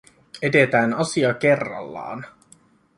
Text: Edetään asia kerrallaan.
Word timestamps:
Edetään 0.41 0.93
asia 0.93 1.33
kerrallaan. 1.33 2.25